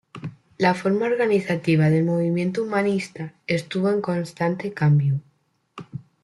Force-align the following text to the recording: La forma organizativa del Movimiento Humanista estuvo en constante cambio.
La 0.57 0.73
forma 0.73 1.05
organizativa 1.05 1.91
del 1.91 2.03
Movimiento 2.03 2.63
Humanista 2.63 3.35
estuvo 3.45 3.91
en 3.91 4.01
constante 4.01 4.73
cambio. 4.73 5.21